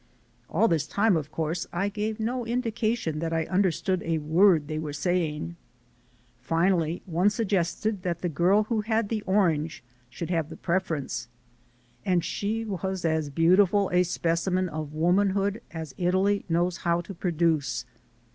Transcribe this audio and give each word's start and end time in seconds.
All 0.49 0.67
this 0.67 0.87
time, 0.87 1.15
of 1.15 1.31
course, 1.31 1.67
I 1.71 1.87
gave 1.87 2.19
no 2.19 2.43
indication 2.43 3.19
that 3.19 3.31
I 3.31 3.45
understood 3.45 4.01
a 4.01 4.17
word 4.17 4.67
they 4.67 4.79
were 4.79 4.93
saying. 4.93 5.57
Finally, 6.39 7.03
one 7.05 7.29
suggested 7.29 8.01
that 8.01 8.21
the 8.23 8.27
girl 8.27 8.63
who 8.63 8.81
had 8.81 9.09
the 9.09 9.21
orange 9.27 9.83
should 10.09 10.31
have 10.31 10.49
the 10.49 10.57
preference. 10.57 11.27
And 12.03 12.25
she 12.25 12.65
was 12.65 13.05
as 13.05 13.29
beautiful 13.29 13.91
a 13.93 14.01
specimen 14.01 14.69
of 14.69 14.91
womanhood 14.95 15.61
as 15.69 15.93
Italy 15.99 16.45
knows 16.49 16.77
how 16.77 17.01
to 17.01 17.13
produce. 17.13 17.85